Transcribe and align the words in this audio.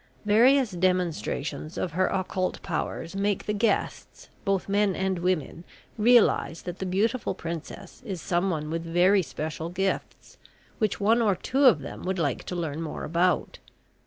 Various 0.25 0.71
demonstrations 0.71 1.77
of 1.77 1.91
her 1.91 2.07
occult 2.07 2.63
powers 2.63 3.15
make 3.15 3.45
the 3.45 3.53
guests, 3.53 4.29
both 4.43 4.67
men 4.67 4.95
and 4.95 5.19
women, 5.19 5.63
realise 5.95 6.63
that 6.63 6.79
the 6.79 6.87
beautiful 6.87 7.35
Princess 7.35 8.01
is 8.03 8.19
someone 8.19 8.71
with 8.71 8.81
very 8.81 9.21
special 9.21 9.69
gifts, 9.69 10.39
which 10.79 10.99
one 10.99 11.21
or 11.21 11.35
two 11.35 11.65
of 11.65 11.81
them 11.81 12.01
would 12.05 12.17
like 12.17 12.43
to 12.45 12.55
learn 12.55 12.81
more 12.81 13.03
about. 13.03 13.59